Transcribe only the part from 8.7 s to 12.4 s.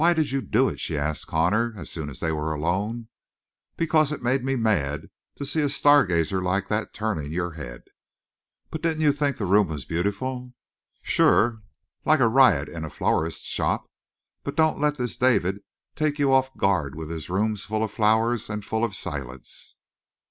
"But didn't you think the room was beautiful?" "Sure. Like a